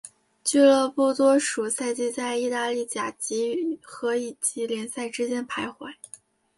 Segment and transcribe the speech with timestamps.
[0.43, 5.93] 俱乐部多数赛季在意大利甲级和乙级联赛之间徘徊。